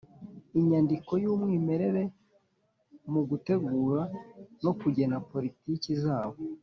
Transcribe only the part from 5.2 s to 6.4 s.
politiki zabo